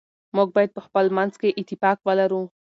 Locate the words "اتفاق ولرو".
1.61-2.43